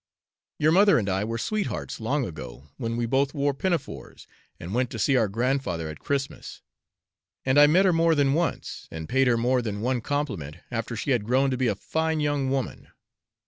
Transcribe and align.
Your 0.57 0.71
mother 0.71 0.97
and 0.97 1.07
I 1.07 1.23
were 1.23 1.37
sweethearts, 1.37 1.99
long 1.99 2.25
ago, 2.25 2.69
when 2.77 2.97
we 2.97 3.05
both 3.05 3.35
wore 3.35 3.53
pinafores, 3.53 4.25
and 4.59 4.73
went 4.73 4.89
to 4.89 4.97
see 4.97 5.15
our 5.15 5.27
grandfather 5.27 5.89
at 5.89 5.99
Christmas; 5.99 6.63
and 7.45 7.59
I 7.59 7.67
met 7.67 7.85
her 7.85 7.93
more 7.93 8.15
than 8.15 8.33
once, 8.33 8.87
and 8.89 9.07
paid 9.07 9.27
her 9.27 9.37
more 9.37 9.61
than 9.61 9.81
one 9.81 10.01
compliment, 10.01 10.57
after 10.71 10.95
she 10.95 11.11
had 11.11 11.25
grown 11.25 11.51
to 11.51 11.55
be 11.57 11.67
a 11.67 11.75
fine 11.75 12.19
young 12.19 12.49
woman. 12.49 12.87